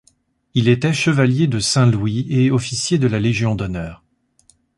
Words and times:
Il 0.55 0.67
était 0.67 0.93
chevalier 0.93 1.45
de 1.45 1.59
Saint-Louis 1.59 2.25
et 2.31 2.49
officier 2.49 2.97
de 2.97 3.05
la 3.05 3.19
Légion 3.19 3.53
d'honneur. 3.53 4.03